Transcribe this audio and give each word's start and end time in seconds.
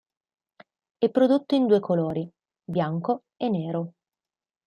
È 0.97 1.11
prodotto 1.11 1.53
in 1.53 1.67
due 1.67 1.79
colori: 1.79 2.27
bianco 2.65 3.25
e 3.37 3.49
nero. 3.49 3.93